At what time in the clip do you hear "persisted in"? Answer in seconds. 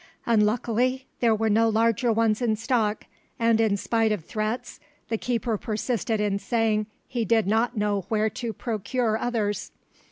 5.59-6.39